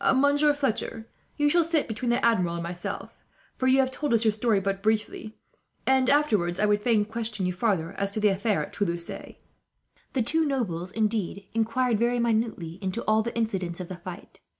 "Monsieur 0.15 0.51
Fletcher, 0.55 1.05
you 1.37 1.47
shall 1.47 1.63
sit 1.63 1.87
between 1.87 2.09
the 2.09 2.25
Admiral 2.25 2.55
and 2.55 2.63
myself; 2.63 3.13
for 3.55 3.67
you 3.67 3.79
have 3.79 3.91
told 3.91 4.15
us 4.15 4.25
your 4.25 4.31
story 4.31 4.59
but 4.59 4.81
briefly, 4.81 5.37
and 5.85 6.09
afterwards 6.09 6.59
I 6.59 6.65
would 6.65 6.81
fain 6.81 7.05
question 7.05 7.45
you 7.45 7.53
farther, 7.53 7.93
as 7.99 8.09
to 8.13 8.19
that 8.21 8.31
affair 8.37 8.65
at 8.65 8.73
Toulouse." 8.73 9.05
The 10.13 10.21
two 10.23 10.43
nobles, 10.43 10.91
indeed, 10.91 11.45
inquired 11.53 11.99
very 11.99 12.17
minutely 12.17 12.79
into 12.81 13.03
all 13.03 13.21
the 13.21 13.35
incidents 13.37 13.79
of 13.79 13.89
the 13.89 13.95
fight. 13.97 14.39